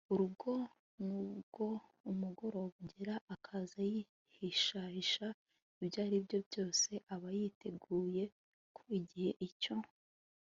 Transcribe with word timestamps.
urugo. 0.13 0.51
n'ubwo 1.05 1.65
umugoroba 2.11 2.75
ugera 2.81 3.15
akaza 3.33 3.79
yihishahisha, 3.91 5.27
ibyo 5.81 5.97
aribyo 6.05 6.37
byose 6.47 6.89
aba 7.13 7.29
yiteguye 7.37 8.23
ko 8.75 8.83
igihe 8.99 9.31
icyo 9.49 9.75